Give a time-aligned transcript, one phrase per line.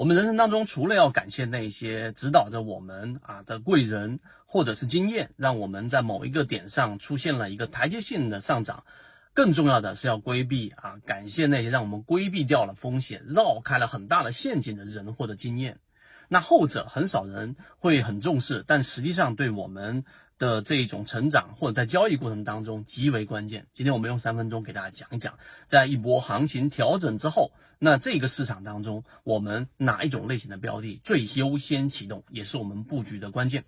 [0.00, 8.84] 我们人生当中，除了要感谢那些指导着我们啊的贵人，或者是经验，让我们在某一个点上出现了一个台阶性的上涨，
[9.34, 15.80] 更重要的是要规避啊，感谢那些让我们规避掉了风险、绕开了很大的陷阱的人或者经验。
[16.28, 20.04] 那后者很少人会很重视，但实际上对我们
[20.40, 23.66] 的这一种成长或者在交易过程当中极为关键。
[23.74, 27.52] 今天我们用三分钟给大家讲一讲，在一波行情调整之后。
[27.78, 33.64] 那这个市场当中，我们哪一种类型的标的最优先启动，也是我们布局的关键。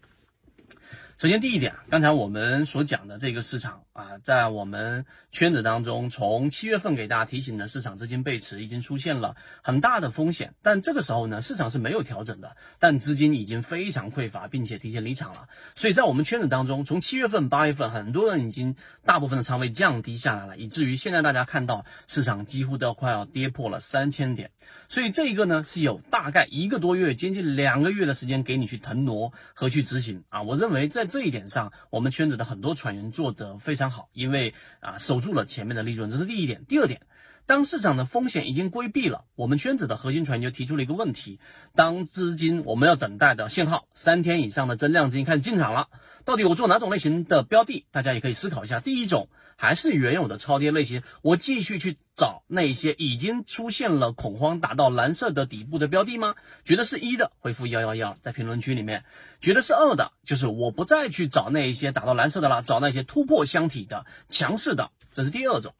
[1.18, 10.54] 首先，第一点，刚才我们所讲的这个市场啊，在我们圈子当中，从七月份给大家提醒的市场资金背驰已经出现了很大的风险。
[10.62, 15.48] 但这个时候呢，市场是没有调整的，但资金已经非常匮乏，并且提前离场了。
[15.76, 24.50] 所以在我们圈子当中，从七月份、八月份，很多人已经大部分的仓位降低下来了，以至于现在大家看到市场几乎都要快要跌破了三千点。
[24.88, 30.42] 所以这一个呢，是有大概一个多月、接近两个月的时间给你去腾挪和去执行啊。
[30.42, 36.64] 我认为在这一点上，我们圈子的很多船员做得非常好，因为啊守住了前面的利润，这是第一点。
[36.66, 37.00] 第二点，
[37.46, 41.40] 当市场的风险已经规避了，我们圈子的核心船就提出了一个问题：
[41.74, 45.88] 当资金我们要等待的信号，三天以上的增量资金开始进场了，
[46.24, 47.86] 到底我做哪种类型的标的？
[47.90, 48.80] 大家也可以思考一下。
[48.80, 49.28] 第一种。
[49.54, 56.34] 还是原有的超跌类型，我继续去找那些已经出现了恐慌达到蓝色的底部的标的吗？
[56.64, 59.02] 觉得是一的，回复幺幺幺，在评论区里面；
[59.40, 65.74] 觉得是二的，就是我不再去找那一些打到蓝色的了，找那些突破箱体的强势的，这是第二种。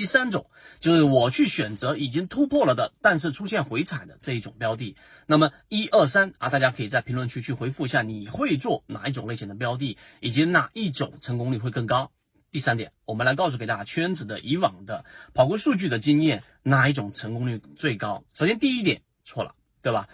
[0.00, 0.46] 第三种
[0.78, 4.96] 就是我去选择已经突破了的，但是出现回踩的这一种标的。
[5.26, 12.12] 那么一二三啊，大家可以在评论区去回复一下，你会做哪一种类型的标的，以及哪一种成功率会更高。
[12.50, 18.24] 第三点，我们来告诉给大家圈子的以往的跑过数据的经验，哪一种成功率最高？
[18.32, 20.08] 首先第一点错了，对吧？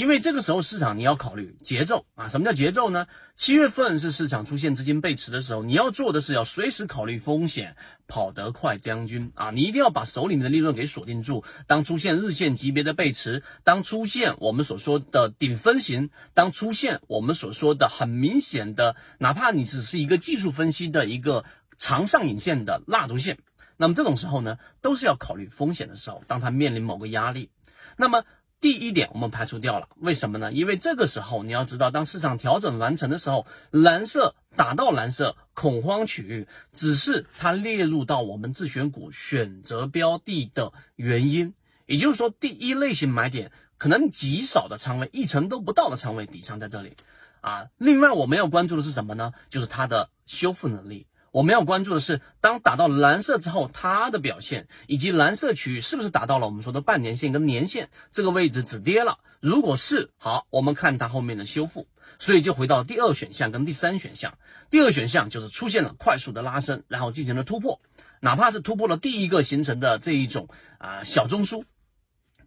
[0.00, 3.06] 因为这个时候市场你要考虑节奏啊，什么叫节奏呢？
[3.34, 7.76] 七月份是市场出现资金背驰的时候，你要做的是要随时考虑风险，
[8.08, 11.44] 跑得快将军啊，你一定要把手里面的利润给锁定住。
[11.66, 21.44] 当出现日线级别的背驰，当出现我们所说的顶分型，当出现我们所说的很明显的，哪怕你只是一个技术分析的一个。
[21.76, 23.38] 长上影线的蜡烛线，
[23.78, 26.22] 那么这种时候呢，都是要考虑风险的时候。
[26.26, 27.48] 当它面临某个压力，
[27.96, 28.22] 那么
[28.60, 30.52] 第一点我们排除掉了，为什么呢？
[30.52, 41.54] 因为这个时候你要知道，当市场调整完成的时候，蓝色打到蓝色恐慌区域，只是它列入到我们自选股选择标的的原因。
[41.86, 46.96] 也就是说，第一类型买点可能极少的仓位，一成都不到的仓位底仓在这里
[47.40, 47.68] 啊。
[47.78, 49.32] 另外我们要关注的是什么呢？
[49.48, 51.06] 就是它的修复能力。
[51.32, 59.18] 我们要关注的是，当打到蓝色之后，它的表现，以及蓝色区域是不是达到了我们说的半年线跟年线这个位置止跌了？
[59.40, 61.86] 如果是好，我们看它后面的修复。
[62.18, 64.36] 所以就回到第二选项跟第三选项。
[64.68, 67.80] 第二选项就是出现了快速的拉升，然后进行了突破，
[68.20, 70.48] 哪怕是突破了第一个形成的这一种
[70.78, 71.62] 啊小中枢，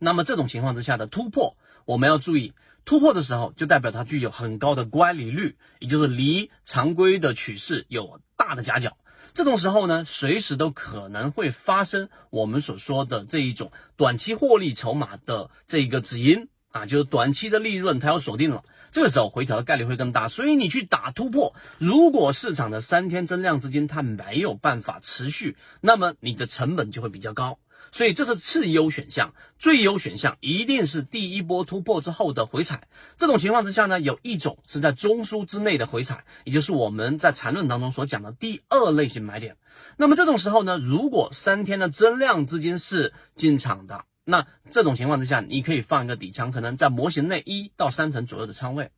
[0.04, 1.56] 那么这种情况之下的突破，
[1.86, 2.54] 我们要注意。
[2.86, 8.98] 突破的时候，就代表它具有很高的乖离率，也就是离常规的趋势有大的夹角。
[9.34, 20.28] 这种时候呢，随时都可能会发生我们所说的这一种短期获利筹码的这个止盈啊，就是短期的利润它要锁定了，这个时候回调的概率会更大。
[20.28, 27.58] 所以你去打突破，如果市场的三天增量资金它没有办法持续，那么你的成本就会比较高。
[27.92, 32.88] 所以这是次优选项，最优选项一定是第一波突破之后的回踩。
[33.18, 39.58] 这种情况之下呢，有一种是在中枢之内的回踩，也就是我们在缠论当中所讲的第二类型买点。
[39.98, 48.92] 那么这种时候呢，如果三天的增量资金是进场的，那这种情况之下，你可以放一个底仓，可能在模型内一到三成左右的仓位。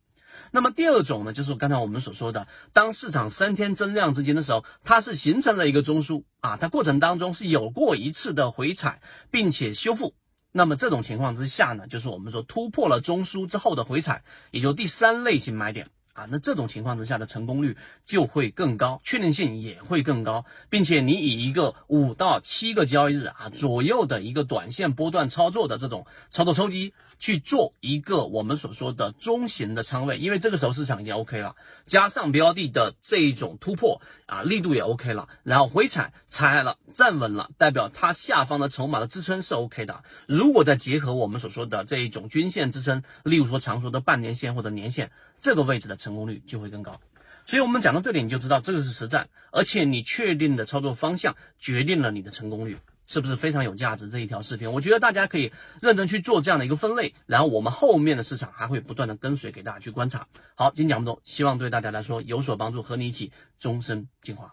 [0.56, 10.14] 那么第二种呢，就是刚才我们所说的，当市场三天增量资金的时候，它是形成了一个中枢啊，它过程当中是有过一次的回踩，并且修复。
[10.52, 31.54] 那么这种情况之下呢，就是我们说突破了中枢之后的回踩，也就第三类型买点啊，那这种情况之下的成功率就会更高，确定性也会更高，并且你以一个五到七个交易日啊左右的一个短线波段操作的这种操作抽机去做一个我们所说的中型的仓位，因为这个时候市场已经 OK 了，
[31.84, 40.02] 加上标的的这一种突破啊力度也 OK 了，然后回踩踩了站稳了，代表它下方的筹码的支撑是 OK 的。
[40.26, 45.10] 如果再结合我们所说的这一种均线支撑，例如说常说的半年线或者年线，
[45.40, 47.00] 这个位置的成功率就会更高。
[47.46, 52.78] 所以我们讲到这里，你就知道这个是实战，而且你确定的操作方向决定了你的成功率。
[53.08, 54.08] 是不是非常有价值？
[54.08, 60.26] 这一条视频，我觉得大家可以认真去做这样的一个分类，然后我们后面的市场还会不断的跟随给大家去观察。
[60.56, 63.30] 好，今天讲不多，希望对大家来说有所帮助，和你一起
[63.60, 64.50] 终身进化。